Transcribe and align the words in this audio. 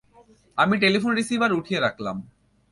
আমি 0.57 0.75
telephone 0.77 1.11
receiver 1.15 1.51
উঠিয়ে 1.53 1.79
রাখলাম। 1.79 2.17